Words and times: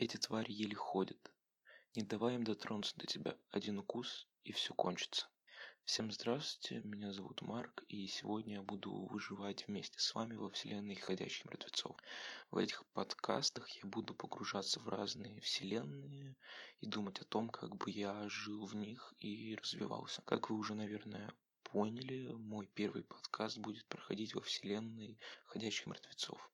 Эти 0.00 0.16
твари 0.16 0.52
еле 0.52 0.76
ходят. 0.76 1.18
Не 1.96 2.04
давай 2.04 2.36
им 2.36 2.44
дотронуться 2.44 2.96
до 2.98 3.06
тебя. 3.08 3.36
Один 3.50 3.80
укус, 3.80 4.28
и 4.44 4.52
все 4.52 4.72
кончится. 4.72 5.26
Всем 5.82 6.12
здравствуйте, 6.12 6.86
меня 6.86 7.12
зовут 7.12 7.42
Марк, 7.42 7.82
и 7.88 8.06
сегодня 8.06 8.54
я 8.54 8.62
буду 8.62 8.92
выживать 9.06 9.66
вместе 9.66 9.98
с 9.98 10.14
вами 10.14 10.36
во 10.36 10.50
вселенной 10.50 10.94
ходячих 10.94 11.46
мертвецов. 11.46 11.96
В 12.52 12.58
этих 12.58 12.86
подкастах 12.92 13.68
я 13.70 13.90
буду 13.90 14.14
погружаться 14.14 14.78
в 14.78 14.88
разные 14.88 15.40
вселенные 15.40 16.36
и 16.78 16.86
думать 16.86 17.18
о 17.18 17.24
том, 17.24 17.50
как 17.50 17.74
бы 17.74 17.90
я 17.90 18.28
жил 18.28 18.66
в 18.66 18.76
них 18.76 19.12
и 19.18 19.56
развивался. 19.56 20.22
Как 20.22 20.48
вы 20.48 20.58
уже, 20.58 20.76
наверное, 20.76 21.34
поняли, 21.64 22.28
мой 22.34 22.68
первый 22.68 23.02
подкаст 23.02 23.58
будет 23.58 23.84
проходить 23.86 24.36
во 24.36 24.42
вселенной 24.42 25.18
ходячих 25.46 25.88
мертвецов. 25.88 26.52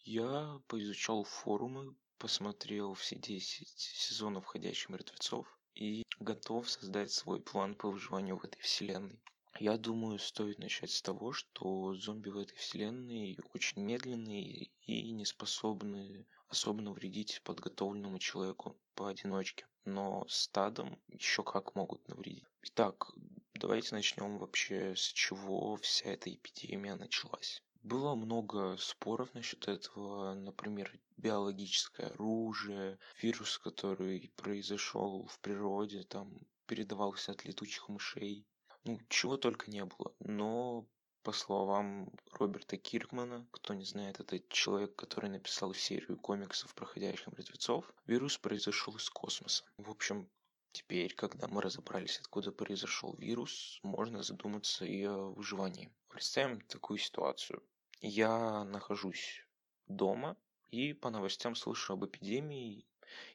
Я 0.00 0.60
поизучал 0.66 1.24
форумы, 1.24 1.94
посмотрел 2.20 2.92
все 2.92 3.16
10 3.16 3.66
сезонов 3.66 4.44
ходячих 4.44 4.90
мертвецов 4.90 5.46
и 5.74 6.04
готов 6.20 6.68
создать 6.68 7.10
свой 7.10 7.40
план 7.40 7.74
по 7.74 7.90
выживанию 7.90 8.36
в 8.36 8.44
этой 8.44 8.60
вселенной. 8.60 9.18
Я 9.58 9.78
думаю, 9.78 10.18
стоит 10.18 10.58
начать 10.58 10.90
с 10.90 11.00
того, 11.00 11.32
что 11.32 11.94
зомби 11.94 12.28
в 12.28 12.36
этой 12.36 12.54
вселенной 12.56 13.38
очень 13.54 13.82
медленные 13.82 14.70
и 14.86 15.10
не 15.12 15.24
способны 15.24 16.26
особо 16.48 16.82
навредить 16.82 17.40
подготовленному 17.42 18.18
человеку 18.18 18.76
поодиночке. 18.94 19.66
Но 19.86 20.26
стадом 20.28 21.00
еще 21.08 21.42
как 21.42 21.74
могут 21.74 22.06
навредить. 22.06 22.44
Итак, 22.62 23.12
давайте 23.54 23.94
начнем 23.94 24.36
вообще 24.36 24.94
с 24.94 25.12
чего 25.14 25.76
вся 25.76 26.10
эта 26.10 26.32
эпидемия 26.32 26.96
началась. 26.96 27.62
Было 27.82 28.14
много 28.14 28.76
споров 28.78 29.32
насчет 29.32 29.66
этого, 29.66 30.34
например, 30.34 30.92
биологическое 31.16 32.08
оружие, 32.08 32.98
вирус, 33.22 33.58
который 33.58 34.30
произошел 34.36 35.26
в 35.26 35.38
природе, 35.40 36.02
там 36.02 36.30
передавался 36.66 37.32
от 37.32 37.44
летучих 37.44 37.88
мышей. 37.88 38.46
Ну, 38.84 38.98
чего 39.08 39.36
только 39.36 39.70
не 39.70 39.84
было. 39.84 40.14
Но 40.20 40.86
по 41.22 41.32
словам 41.32 42.10
Роберта 42.32 42.76
Киркмана, 42.76 43.46
кто 43.50 43.74
не 43.74 43.84
знает, 43.84 44.20
это 44.20 44.40
человек, 44.48 44.94
который 44.96 45.30
написал 45.30 45.74
серию 45.74 46.18
комиксов 46.18 46.74
проходящих 46.74 47.28
мертвецов, 47.28 47.92
вирус 48.06 48.38
произошел 48.38 48.96
из 48.96 49.08
космоса. 49.10 49.64
В 49.76 49.90
общем, 49.90 50.30
Теперь, 50.72 51.14
когда 51.14 51.48
мы 51.48 51.62
разобрались, 51.62 52.18
откуда 52.18 52.52
произошел 52.52 53.14
вирус, 53.14 53.80
можно 53.82 54.22
задуматься 54.22 54.84
и 54.84 55.04
о 55.04 55.30
выживании. 55.30 55.92
Представим 56.08 56.60
такую 56.60 56.98
ситуацию. 56.98 57.62
Я 58.00 58.64
нахожусь 58.64 59.44
дома 59.88 60.36
и 60.70 60.92
по 60.92 61.10
новостям 61.10 61.56
слышу 61.56 61.94
об 61.94 62.04
эпидемии. 62.04 62.86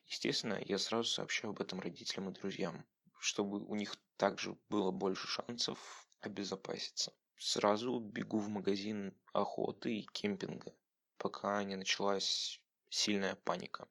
Естественно, 0.08 0.62
я 0.66 0.78
сразу 0.78 1.10
сообщаю 1.10 1.52
об 1.52 1.60
этом 1.60 1.82
родителям 1.82 2.30
и 2.30 2.34
друзьям, 2.34 2.86
чтобы 3.20 3.60
у 3.66 3.76
них 3.76 3.98
также 4.16 4.58
было 4.70 4.92
больше 4.92 5.28
шансов 5.28 6.08
обезопаситься. 6.22 7.14
Сразу 7.38 8.00
бегу 8.00 8.40
в 8.40 8.48
магазин 8.48 9.14
охоты 9.34 9.98
и 9.98 10.08
кемпинга, 10.14 10.74
пока 11.18 11.62
не 11.66 11.76
началась 11.76 12.62
сильная 12.90 13.36
паника. 13.36 13.90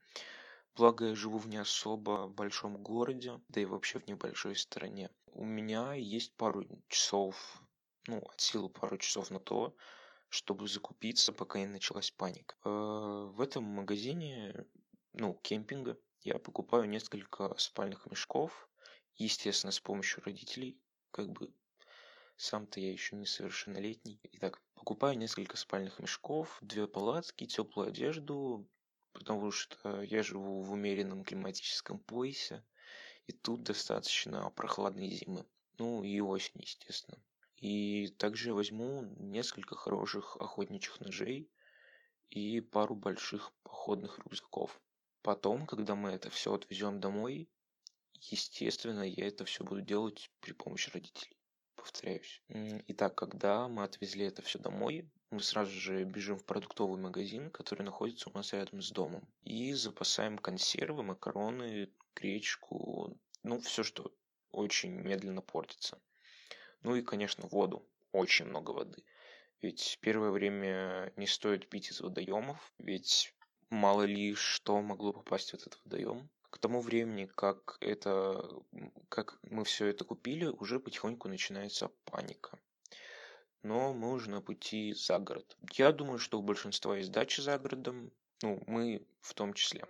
Благо, 0.77 1.07
я 1.07 1.15
живу 1.15 1.39
в 1.39 1.47
не 1.47 1.59
особо 1.59 2.27
большом 2.27 2.83
городе, 2.83 3.41
да 3.49 3.61
и 3.61 3.65
вообще 3.65 4.01
в 4.01 4.09
небольшой 4.09 4.57
стране. 4.57 5.09
У 5.27 5.45
меня 5.45 5.95
есть 5.95 6.35
пару 6.37 6.65
часов, 6.89 7.63
ну, 8.09 8.19
от 8.19 8.41
силы 8.41 8.69
пару 8.69 8.99
часов 8.99 9.31
на 9.31 9.39
то, 9.39 9.77
чтобы 10.31 10.67
закупиться, 10.67 11.33
пока 11.33 11.61
не 11.61 11.67
началась 11.67 12.11
паника. 12.11 12.57
Э, 12.65 13.31
в 13.31 13.41
этом 13.41 13.63
магазине, 13.63 14.67
ну, 15.13 15.35
кемпинга, 15.43 15.97
я 16.23 16.41
покупаю 16.41 16.89
несколько 16.89 17.55
спальных 17.57 18.07
мешков, 18.07 18.69
естественно, 19.15 19.71
с 19.71 19.79
помощью 19.79 20.25
родителей, 20.25 20.77
как 21.13 21.31
бы 21.31 21.55
сам-то 22.37 22.81
я 22.81 22.91
еще 22.91 23.15
несовершеннолетний. 23.15 24.19
Итак, 24.33 24.61
покупаю 24.75 25.17
несколько 25.17 25.57
спальных 25.57 26.01
мешков, 26.01 26.59
две 26.61 26.89
палатки, 26.89 27.47
теплую 27.47 27.89
одежду, 27.89 28.69
потому 29.15 29.51
что 29.51 30.03
я 30.03 30.23
живу 30.23 30.61
в 30.61 30.73
умеренном 30.73 31.25
климатическом 31.25 31.99
поясе, 31.99 32.63
и 33.27 33.33
тут 33.33 33.63
достаточно 33.63 34.51
прохладной 34.51 35.09
зимы. 35.09 35.47
Ну 35.79 36.03
и 36.03 36.21
осень, 36.21 36.61
естественно. 36.61 37.19
И 37.57 38.09
также 38.19 38.51
я 38.51 38.55
возьму 38.55 39.03
несколько 39.19 39.75
хороших 39.75 40.37
охотничьих 40.37 41.01
ножей 41.01 41.49
и 42.29 42.61
пару 42.61 42.95
больших 42.95 43.53
походных 43.63 44.19
рюкзаков. 44.19 44.79
Потом, 45.23 45.67
когда 45.67 45.95
мы 45.95 46.11
это 46.11 46.29
все 46.29 46.53
отвезем 46.53 47.01
домой, 47.01 47.49
естественно, 48.21 49.03
я 49.03 49.27
это 49.27 49.47
все 49.47 49.65
буду 49.65 49.81
делать 49.81 50.31
при 50.41 50.53
помощи 50.53 50.91
родителей. 50.91 51.39
Повторяюсь. 51.85 52.41
Итак, 52.89 53.15
когда 53.15 53.69
мы 53.69 53.85
отвезли 53.85 54.25
это 54.25 54.41
все 54.41 54.59
домой, 54.59 55.07
мы 55.31 55.41
сразу 55.41 55.71
же 55.71 56.05
бежим 56.05 56.39
в 56.39 56.45
продуктовый 56.47 56.99
магазин, 56.99 57.51
который 57.51 57.83
находится 57.83 58.31
у 58.31 58.33
нас 58.33 58.55
рядом 58.55 58.81
с 58.81 58.91
домом. 58.91 59.29
И 59.43 59.75
запасаем 59.75 60.39
консервы, 60.39 61.03
макароны, 61.03 61.91
гречку, 62.17 63.15
ну, 63.43 63.61
все, 63.61 63.83
что 63.83 64.11
очень 64.51 64.93
медленно 64.93 65.43
портится. 65.43 66.01
Ну 66.83 66.97
и, 66.97 67.03
конечно, 67.03 67.47
воду. 67.49 67.87
Очень 68.13 68.47
много 68.47 68.71
воды. 68.71 69.05
Ведь 69.61 69.99
первое 70.01 70.31
время 70.31 71.13
не 71.17 71.27
стоит 71.27 71.69
пить 71.69 71.91
из 71.91 72.01
водоемов, 72.01 72.73
ведь 72.79 73.35
мало 73.69 74.05
ли 74.05 74.35
что 74.35 74.81
могло 74.81 75.13
попасть 75.13 75.51
в 75.51 75.55
этот 75.55 75.79
водоем. 75.85 76.31
К 76.55 76.59
тому 76.59 76.81
времени, 76.81 77.25
как 77.35 77.79
это, 77.81 78.49
как 79.09 79.41
мы 79.43 79.65
все 79.65 79.87
это 79.87 80.05
купили, 80.05 80.47
уже 80.47 80.79
потихоньку 80.79 81.29
начинается 81.29 81.91
паника 82.05 82.57
но 83.65 83.95
мы 83.95 84.13
уже 84.13 84.31
на 84.31 84.41
пути 84.41 84.93
за 84.93 85.19
город. 85.19 85.57
Я 85.73 85.91
думаю, 85.91 86.19
что 86.19 86.39
у 86.39 86.43
большинства 86.43 86.97
есть 86.97 87.11
дачи 87.11 87.41
за 87.41 87.59
городом, 87.59 88.13
ну, 88.43 88.63
мы 88.67 89.05
в 89.23 89.33
том 89.35 89.55
числе. 89.55 89.87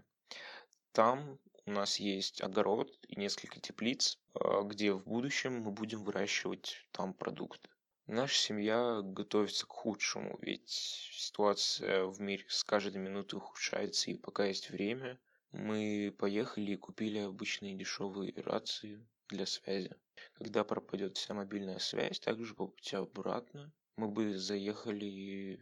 Там 0.92 1.38
у 1.66 1.72
нас 1.72 1.98
есть 1.98 2.40
огород 2.40 2.88
и 3.08 3.18
несколько 3.18 3.60
теплиц, 3.60 4.18
а, 4.34 4.62
где 4.62 4.92
в 4.92 5.04
будущем 5.04 5.60
мы 5.60 5.72
будем 5.72 6.04
выращивать 6.04 6.76
там 6.92 7.14
продукты. 7.14 7.68
Наша 8.06 8.36
семья 8.36 9.00
готовится 9.02 9.66
к 9.66 9.72
худшему, 9.72 10.38
ведь 10.40 10.70
ситуация 11.12 12.04
в 12.04 12.20
мире 12.20 12.44
с 12.48 12.62
каждой 12.62 12.98
минутой 12.98 13.38
ухудшается, 13.38 14.12
и 14.12 14.14
пока 14.14 14.46
есть 14.46 14.70
время, 14.70 15.18
мы 15.54 16.14
поехали 16.18 16.72
и 16.72 16.76
купили 16.76 17.18
обычные 17.18 17.74
дешевые 17.74 18.32
рации 18.36 19.06
для 19.28 19.46
связи. 19.46 19.94
Когда 20.34 20.64
пропадет 20.64 21.16
вся 21.16 21.32
мобильная 21.32 21.78
связь, 21.78 22.18
также 22.18 22.54
по 22.54 22.66
пути 22.66 22.96
обратно, 22.96 23.72
мы 23.96 24.08
бы 24.08 24.36
заехали 24.36 25.60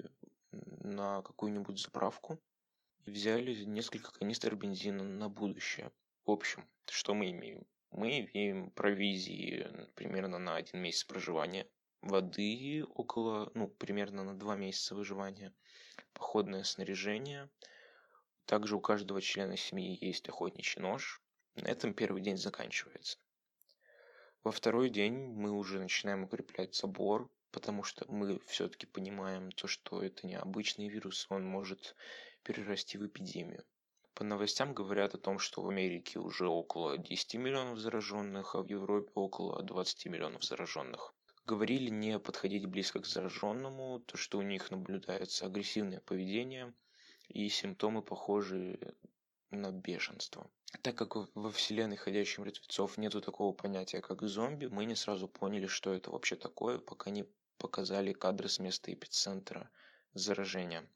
на 0.50 1.22
какую-нибудь 1.22 1.78
заправку 1.78 2.40
и 3.04 3.10
взяли 3.10 3.64
несколько 3.64 4.12
канистр 4.12 4.54
бензина 4.54 5.04
на 5.04 5.28
будущее. 5.28 5.92
В 6.24 6.30
общем, 6.30 6.66
что 6.86 7.14
мы 7.14 7.30
имеем? 7.30 7.66
Мы 7.90 8.20
имеем 8.20 8.70
провизии 8.70 9.66
примерно 9.94 10.38
на 10.38 10.56
один 10.56 10.80
месяц 10.80 11.04
проживания, 11.04 11.66
воды 12.00 12.84
около, 12.94 13.50
ну, 13.54 13.68
примерно 13.68 14.24
на 14.24 14.38
два 14.38 14.56
месяца 14.56 14.94
выживания, 14.94 15.52
походное 16.14 16.62
снаряжение. 16.62 17.50
Также 18.46 18.76
у 18.76 18.80
каждого 18.80 19.20
члена 19.20 19.56
семьи 19.56 19.96
есть 20.00 20.28
охотничий 20.28 20.82
нож. 20.82 21.22
На 21.54 21.68
этом 21.68 21.94
первый 21.94 22.22
день 22.22 22.36
заканчивается. 22.36 23.18
Во 24.42 24.50
второй 24.50 24.90
день 24.90 25.14
мы 25.14 25.52
уже 25.52 25.78
начинаем 25.78 26.24
укреплять 26.24 26.74
забор, 26.74 27.30
потому 27.52 27.84
что 27.84 28.04
мы 28.10 28.40
все-таки 28.46 28.86
понимаем 28.86 29.52
то, 29.52 29.68
что 29.68 30.02
это 30.02 30.26
не 30.26 30.34
обычный 30.34 30.88
вирус, 30.88 31.26
он 31.28 31.44
может 31.46 31.94
перерасти 32.42 32.98
в 32.98 33.06
эпидемию. 33.06 33.64
По 34.14 34.24
новостям 34.24 34.74
говорят 34.74 35.14
о 35.14 35.18
том, 35.18 35.38
что 35.38 35.62
в 35.62 35.68
Америке 35.68 36.18
уже 36.18 36.48
около 36.48 36.98
10 36.98 37.34
миллионов 37.36 37.78
зараженных, 37.78 38.54
а 38.54 38.62
в 38.62 38.66
Европе 38.66 39.12
около 39.14 39.62
20 39.62 40.06
миллионов 40.06 40.44
зараженных. 40.44 41.14
Говорили 41.46 41.88
не 41.88 42.18
подходить 42.18 42.66
близко 42.66 43.00
к 43.00 43.06
зараженному, 43.06 44.00
то 44.00 44.16
что 44.16 44.38
у 44.38 44.42
них 44.42 44.70
наблюдается 44.70 45.46
агрессивное 45.46 46.00
поведение 46.00 46.74
и 47.32 47.48
симптомы 47.48 48.02
похожие 48.02 48.94
на 49.50 49.72
бешенство. 49.72 50.50
Так 50.82 50.96
как 50.96 51.16
во 51.34 51.50
вселенной 51.50 51.96
ходящих 51.96 52.38
мертвецов 52.38 52.96
нету 52.98 53.20
такого 53.20 53.52
понятия, 53.52 54.00
как 54.00 54.22
зомби, 54.22 54.66
мы 54.66 54.84
не 54.84 54.94
сразу 54.94 55.28
поняли, 55.28 55.66
что 55.66 55.92
это 55.92 56.10
вообще 56.10 56.36
такое, 56.36 56.78
пока 56.78 57.10
не 57.10 57.26
показали 57.58 58.12
кадры 58.12 58.48
с 58.48 58.58
места 58.58 58.92
эпицентра 58.92 59.70
заражения. 60.14 60.88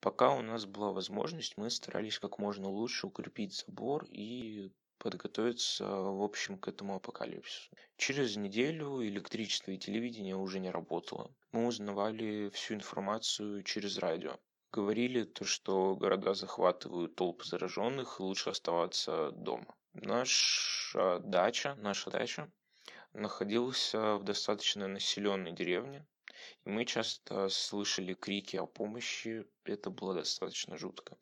Пока 0.00 0.34
у 0.34 0.42
нас 0.42 0.66
была 0.66 0.92
возможность, 0.92 1.56
мы 1.56 1.70
старались 1.70 2.18
как 2.18 2.38
можно 2.38 2.68
лучше 2.68 3.06
укрепить 3.06 3.54
забор 3.54 4.04
и 4.10 4.72
подготовиться, 4.98 5.84
в 5.86 6.22
общем, 6.22 6.58
к 6.58 6.68
этому 6.68 6.96
апокалипсису. 6.96 7.70
Через 7.96 8.36
неделю 8.36 9.06
электричество 9.06 9.70
и 9.70 9.78
телевидение 9.78 10.36
уже 10.36 10.58
не 10.60 10.70
работало. 10.70 11.30
Мы 11.52 11.66
узнавали 11.66 12.50
всю 12.50 12.74
информацию 12.74 13.62
через 13.62 13.98
радио. 13.98 14.38
Говорили 14.72 15.24
то, 15.24 15.44
что 15.44 15.94
города 15.96 16.32
захватывают 16.32 17.14
толпы 17.14 17.44
зараженных, 17.44 18.20
лучше 18.20 18.48
оставаться 18.48 19.30
дома. 19.32 19.74
Наша 19.92 21.18
дача, 21.18 21.74
наша 21.74 22.10
дача 22.10 22.50
находилась 23.12 23.92
в 23.92 24.22
достаточно 24.22 24.88
населенной 24.88 25.52
деревне, 25.52 26.06
и 26.64 26.70
мы 26.70 26.86
часто 26.86 27.50
слышали 27.50 28.14
крики 28.14 28.56
о 28.56 28.64
помощи, 28.64 29.46
это 29.64 29.90
было 29.90 30.14
достаточно 30.14 30.78
жутко. 30.78 31.18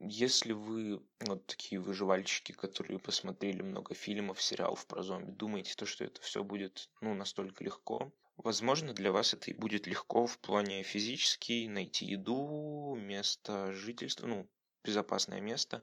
Если 0.00 0.52
вы 0.52 1.00
вот 1.20 1.46
такие 1.46 1.80
выживальщики, 1.80 2.50
которые 2.50 2.98
посмотрели 2.98 3.62
много 3.62 3.94
фильмов, 3.94 4.42
сериалов 4.42 4.86
про 4.88 5.04
зомби, 5.04 5.30
думаете, 5.30 5.74
то, 5.76 5.86
что 5.86 6.04
это 6.04 6.20
все 6.20 6.42
будет 6.42 6.90
ну, 7.00 7.14
настолько 7.14 7.62
легко, 7.62 8.12
возможно, 8.36 8.92
для 8.92 9.12
вас 9.12 9.34
это 9.34 9.50
и 9.50 9.54
будет 9.54 9.86
легко 9.86 10.26
в 10.26 10.38
плане 10.38 10.82
физически 10.82 11.66
найти 11.66 12.06
еду, 12.06 12.94
место 12.96 13.72
жительства, 13.72 14.26
ну, 14.26 14.48
безопасное 14.82 15.40
место, 15.40 15.82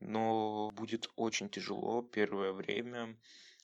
но 0.00 0.70
будет 0.74 1.08
очень 1.16 1.48
тяжело 1.48 2.02
первое 2.02 2.52
время 2.52 3.18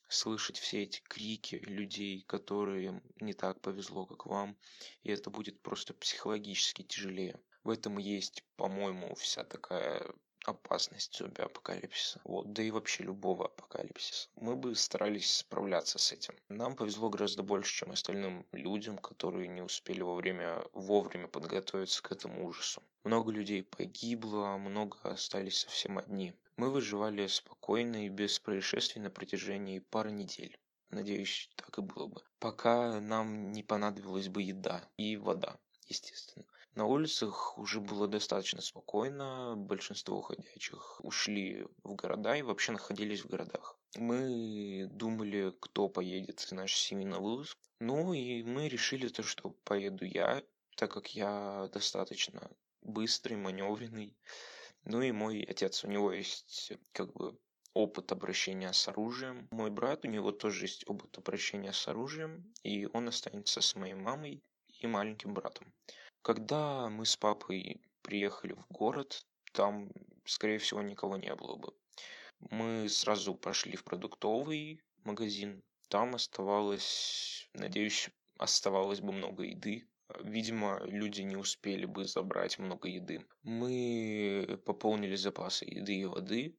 слышать 0.08 0.58
все 0.58 0.82
эти 0.82 1.00
крики 1.00 1.56
людей, 1.56 2.22
которые 2.22 3.02
не 3.20 3.32
так 3.32 3.60
повезло, 3.60 4.06
как 4.06 4.26
вам, 4.26 4.56
и 5.02 5.10
это 5.10 5.30
будет 5.30 5.60
просто 5.62 5.94
психологически 5.94 6.82
тяжелее. 6.82 7.40
В 7.64 7.70
этом 7.70 7.98
есть, 7.98 8.44
по-моему, 8.56 9.14
вся 9.14 9.44
такая 9.44 10.04
опасность 10.44 11.16
зомби-апокалипсиса. 11.16 12.20
Вот, 12.24 12.52
да 12.52 12.62
и 12.62 12.70
вообще 12.70 13.04
любого 13.04 13.46
апокалипсиса. 13.46 14.28
Мы 14.36 14.56
бы 14.56 14.74
старались 14.74 15.36
справляться 15.36 15.98
с 15.98 16.12
этим. 16.12 16.34
Нам 16.48 16.76
повезло 16.76 17.08
гораздо 17.10 17.42
больше, 17.42 17.74
чем 17.74 17.92
остальным 17.92 18.46
людям, 18.52 18.98
которые 18.98 19.48
не 19.48 19.62
успели 19.62 20.02
во 20.02 20.14
время, 20.14 20.64
вовремя 20.72 21.28
подготовиться 21.28 22.02
к 22.02 22.12
этому 22.12 22.46
ужасу. 22.46 22.82
Много 23.04 23.32
людей 23.32 23.62
погибло, 23.62 24.56
много 24.56 24.98
остались 25.02 25.58
совсем 25.58 25.98
одни. 25.98 26.34
Мы 26.56 26.70
выживали 26.70 27.26
спокойно 27.26 28.06
и 28.06 28.08
без 28.08 28.38
происшествий 28.38 29.02
на 29.02 29.10
протяжении 29.10 29.78
пары 29.78 30.12
недель. 30.12 30.56
Надеюсь, 30.90 31.48
так 31.56 31.78
и 31.78 31.80
было 31.80 32.06
бы. 32.06 32.22
Пока 32.38 33.00
нам 33.00 33.50
не 33.52 33.62
понадобилась 33.62 34.28
бы 34.28 34.42
еда 34.42 34.86
и 34.98 35.16
вода, 35.16 35.58
естественно. 35.88 36.44
На 36.74 36.86
улицах 36.86 37.58
уже 37.58 37.80
было 37.80 38.08
достаточно 38.08 38.62
спокойно, 38.62 39.54
большинство 39.56 40.18
уходящих 40.18 41.04
ушли 41.04 41.66
в 41.82 41.94
города 41.94 42.34
и 42.34 42.40
вообще 42.42 42.72
находились 42.72 43.24
в 43.24 43.28
городах. 43.28 43.76
Мы 43.96 44.88
думали, 44.90 45.52
кто 45.60 45.90
поедет 45.90 46.40
из 46.40 46.50
нашей 46.52 46.78
семьи 46.78 47.04
на 47.04 47.20
вылазку. 47.20 47.60
Ну 47.78 48.14
и 48.14 48.42
мы 48.42 48.68
решили 48.68 49.08
то, 49.08 49.22
что 49.22 49.50
поеду 49.64 50.06
я, 50.06 50.42
так 50.76 50.92
как 50.92 51.14
я 51.14 51.68
достаточно 51.74 52.50
быстрый, 52.80 53.36
маневренный. 53.36 54.16
Ну 54.84 55.02
и 55.02 55.12
мой 55.12 55.42
отец, 55.42 55.84
у 55.84 55.88
него 55.88 56.10
есть 56.10 56.72
как 56.92 57.12
бы 57.12 57.38
опыт 57.74 58.12
обращения 58.12 58.72
с 58.72 58.88
оружием. 58.88 59.46
Мой 59.50 59.70
брат, 59.70 60.04
у 60.04 60.08
него 60.08 60.32
тоже 60.32 60.64
есть 60.64 60.88
опыт 60.88 61.18
обращения 61.18 61.72
с 61.72 61.86
оружием, 61.86 62.50
и 62.62 62.86
он 62.86 63.08
останется 63.08 63.60
с 63.60 63.76
моей 63.76 63.94
мамой 63.94 64.42
и 64.80 64.86
маленьким 64.86 65.34
братом. 65.34 65.72
Когда 66.22 66.88
мы 66.88 67.04
с 67.04 67.16
папой 67.16 67.80
приехали 68.02 68.52
в 68.52 68.64
город, 68.68 69.26
там, 69.52 69.90
скорее 70.24 70.58
всего, 70.58 70.80
никого 70.80 71.16
не 71.16 71.34
было 71.34 71.56
бы. 71.56 71.74
Мы 72.50 72.88
сразу 72.88 73.34
пошли 73.34 73.76
в 73.76 73.82
продуктовый 73.82 74.80
магазин. 75.02 75.64
Там 75.88 76.14
оставалось, 76.14 77.50
надеюсь, 77.54 78.08
оставалось 78.38 79.00
бы 79.00 79.12
много 79.12 79.42
еды. 79.42 79.88
Видимо, 80.20 80.80
люди 80.84 81.22
не 81.22 81.34
успели 81.34 81.86
бы 81.86 82.04
забрать 82.04 82.56
много 82.60 82.88
еды. 82.88 83.26
Мы 83.42 84.60
пополнили 84.64 85.16
запасы 85.16 85.64
еды 85.64 85.96
и 85.96 86.04
воды. 86.04 86.56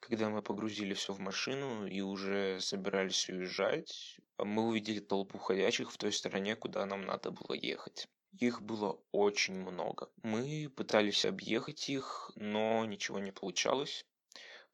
Когда 0.00 0.28
мы 0.28 0.42
погрузили 0.42 0.92
все 0.92 1.14
в 1.14 1.20
машину 1.20 1.86
и 1.86 2.02
уже 2.02 2.60
собирались 2.60 3.30
уезжать, 3.30 4.20
мы 4.36 4.66
увидели 4.66 5.00
толпу 5.00 5.38
ходячих 5.38 5.90
в 5.90 5.96
той 5.96 6.12
стороне, 6.12 6.54
куда 6.54 6.84
нам 6.84 7.06
надо 7.06 7.30
было 7.30 7.54
ехать. 7.54 8.08
Их 8.38 8.60
было 8.60 9.00
очень 9.12 9.54
много. 9.54 10.10
Мы 10.22 10.70
пытались 10.76 11.24
объехать 11.24 11.88
их, 11.88 12.30
но 12.34 12.84
ничего 12.84 13.18
не 13.18 13.32
получалось. 13.32 14.04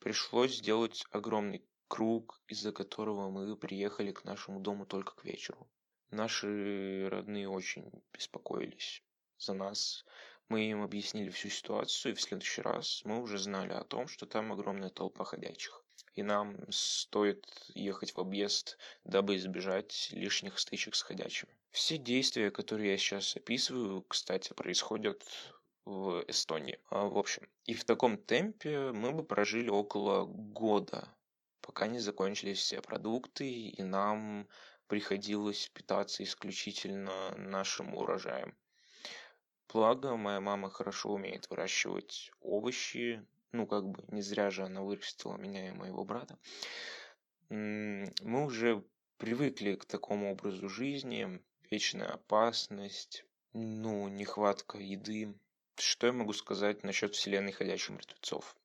Пришлось 0.00 0.56
сделать 0.56 1.04
огромный 1.12 1.64
круг, 1.86 2.40
из-за 2.48 2.72
которого 2.72 3.30
мы 3.30 3.56
приехали 3.56 4.10
к 4.10 4.24
нашему 4.24 4.58
дому 4.58 4.84
только 4.84 5.14
к 5.14 5.24
вечеру. 5.24 5.70
Наши 6.10 7.08
родные 7.08 7.48
очень 7.48 7.88
беспокоились 8.12 9.04
за 9.38 9.54
нас. 9.54 10.04
Мы 10.48 10.68
им 10.68 10.82
объяснили 10.82 11.30
всю 11.30 11.48
ситуацию, 11.48 12.12
и 12.12 12.14
в 12.16 12.20
следующий 12.20 12.62
раз 12.62 13.02
мы 13.04 13.22
уже 13.22 13.38
знали 13.38 13.72
о 13.72 13.84
том, 13.84 14.08
что 14.08 14.26
там 14.26 14.50
огромная 14.50 14.90
толпа 14.90 15.24
ходячих. 15.24 15.81
И 16.14 16.22
нам 16.22 16.56
стоит 16.70 17.46
ехать 17.74 18.14
в 18.14 18.18
объезд, 18.18 18.76
дабы 19.04 19.36
избежать 19.36 20.08
лишних 20.12 20.58
стычек 20.58 20.94
с 20.94 21.02
ходячими. 21.02 21.56
Все 21.70 21.96
действия, 21.96 22.50
которые 22.50 22.92
я 22.92 22.98
сейчас 22.98 23.34
описываю, 23.34 24.02
кстати, 24.02 24.52
происходят 24.52 25.24
в 25.86 26.22
Эстонии. 26.28 26.78
А, 26.90 27.06
в 27.06 27.16
общем, 27.16 27.48
и 27.64 27.74
в 27.74 27.84
таком 27.84 28.18
темпе 28.18 28.92
мы 28.92 29.12
бы 29.12 29.24
прожили 29.24 29.70
около 29.70 30.26
года, 30.26 31.08
пока 31.60 31.86
не 31.86 31.98
закончились 31.98 32.58
все 32.58 32.82
продукты, 32.82 33.50
и 33.50 33.82
нам 33.82 34.48
приходилось 34.86 35.70
питаться 35.70 36.22
исключительно 36.22 37.34
нашим 37.38 37.94
урожаем. 37.94 38.54
Благо, 39.72 40.16
моя 40.16 40.40
мама 40.40 40.68
хорошо 40.68 41.12
умеет 41.12 41.48
выращивать 41.48 42.30
овощи, 42.40 43.26
ну, 43.52 43.66
как 43.66 43.88
бы, 43.88 44.04
не 44.08 44.22
зря 44.22 44.50
же 44.50 44.64
она 44.64 44.82
вырастила 44.82 45.36
меня 45.36 45.68
и 45.68 45.72
моего 45.72 46.04
брата. 46.04 46.38
Мы 47.48 48.44
уже 48.44 48.82
привыкли 49.18 49.76
к 49.76 49.84
такому 49.84 50.32
образу 50.32 50.68
жизни, 50.68 51.40
вечная 51.70 52.08
опасность, 52.08 53.24
ну, 53.52 54.08
нехватка 54.08 54.78
еды. 54.78 55.34
Что 55.76 56.06
я 56.06 56.12
могу 56.12 56.32
сказать 56.32 56.82
насчет 56.82 57.14
вселенной 57.14 57.52
ходячих 57.52 57.90
мертвецов? 57.90 58.56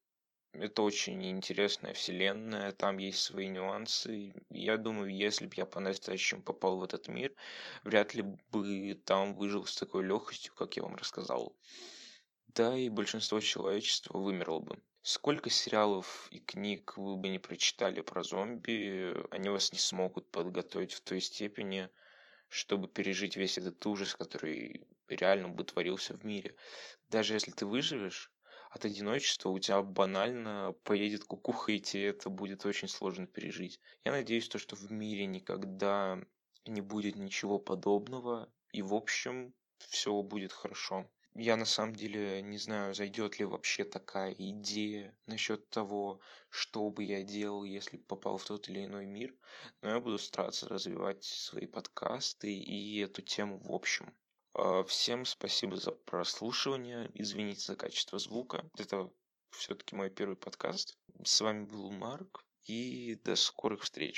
Это 0.54 0.82
очень 0.82 1.24
интересная 1.30 1.94
вселенная, 1.94 2.72
там 2.72 2.98
есть 2.98 3.20
свои 3.20 3.48
нюансы. 3.48 4.34
Я 4.50 4.78
думаю, 4.78 5.14
если 5.16 5.46
бы 5.46 5.54
я 5.56 5.66
по-настоящему 5.66 6.42
попал 6.42 6.78
в 6.78 6.84
этот 6.84 7.08
мир, 7.08 7.34
вряд 7.84 8.16
ли 8.16 8.24
бы 8.24 9.00
там 9.06 9.36
выжил 9.36 9.66
с 9.66 9.76
такой 9.76 10.04
легкостью, 10.04 10.54
как 10.56 10.76
я 10.76 10.84
вам 10.84 10.96
рассказал. 10.96 11.54
Да, 12.58 12.76
и 12.76 12.90
большинство 12.90 13.40
человечества 13.40 14.18
вымерло 14.18 14.62
бы. 14.62 14.82
Сколько 15.04 15.48
сериалов 15.52 16.28
и 16.32 16.40
книг 16.40 16.98
вы 16.98 17.16
бы 17.16 17.30
не 17.30 17.38
прочитали 17.38 18.02
про 18.02 18.24
зомби, 18.24 19.14
они 19.30 19.50
вас 19.50 19.72
не 19.72 19.78
смогут 19.78 20.32
подготовить 20.32 20.94
в 20.94 21.02
той 21.02 21.22
степени, 21.22 21.92
чтобы 22.50 22.88
пережить 22.88 23.36
весь 23.36 23.60
этот 23.60 23.86
ужас, 23.86 24.16
который 24.16 24.88
реально 25.08 25.50
бы 25.50 25.66
творился 25.66 26.16
в 26.16 26.26
мире. 26.26 26.56
Даже 27.10 27.36
если 27.36 27.52
ты 27.52 27.68
выживешь, 27.68 28.32
от 28.72 28.86
одиночества 28.86 29.50
у 29.50 29.60
тебя 29.60 29.84
банально 29.84 30.74
поедет 30.84 31.26
кукуха, 31.26 31.74
и 31.74 31.80
тебе 31.80 32.08
это 32.08 32.32
будет 32.32 32.66
очень 32.66 32.88
сложно 32.88 33.28
пережить. 33.28 33.80
Я 34.04 34.14
надеюсь, 34.14 34.50
то, 34.50 34.58
что 34.58 34.76
в 34.76 34.92
мире 34.92 35.28
никогда 35.28 36.20
не 36.66 36.82
будет 36.82 37.18
ничего 37.18 37.60
подобного, 37.60 38.52
и 38.72 38.82
в 38.82 38.96
общем 38.96 39.54
все 39.78 40.24
будет 40.24 40.54
хорошо. 40.54 41.08
Я 41.40 41.56
на 41.56 41.66
самом 41.66 41.96
деле 41.96 42.42
не 42.42 42.58
знаю, 42.58 42.96
зайдет 42.96 43.38
ли 43.38 43.46
вообще 43.46 43.84
такая 43.84 44.34
идея 44.34 45.16
насчет 45.28 45.70
того, 45.70 46.20
что 46.50 46.90
бы 46.90 47.04
я 47.04 47.22
делал, 47.22 47.64
если 47.64 47.98
попал 47.98 48.40
в 48.40 48.44
тот 48.44 48.68
или 48.70 48.86
иной 48.86 49.06
мир, 49.06 49.36
но 49.84 49.90
я 49.90 50.00
буду 50.00 50.18
стараться 50.18 50.68
развивать 50.68 51.24
свои 51.24 51.68
подкасты 51.68 52.52
и 52.52 52.98
эту 53.02 53.22
тему 53.22 53.60
в 53.60 53.72
общем. 53.72 54.12
А, 54.56 54.84
всем 54.86 55.26
спасибо 55.26 55.78
за 55.78 55.92
прослушивание. 55.92 57.12
Извините 57.14 57.62
за 57.62 57.76
качество 57.76 58.18
звука. 58.18 58.68
Это 58.76 59.08
все-таки 59.52 59.96
мой 59.96 60.10
первый 60.10 60.38
подкаст. 60.38 60.98
С 61.24 61.40
вами 61.40 61.66
был 61.66 61.92
Марк. 61.92 62.44
И 62.64 63.16
до 63.24 63.36
скорых 63.36 63.84
встреч. 63.84 64.16